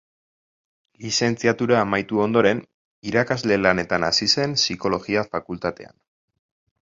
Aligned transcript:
Lizentziatura 1.03 1.75
amaitu 1.81 2.21
ondoren, 2.23 2.61
irakasle 3.11 3.57
lanetan 3.65 4.07
hasi 4.09 4.29
zen 4.37 4.57
Psikologia 4.61 5.27
Fakultatean. 5.35 5.95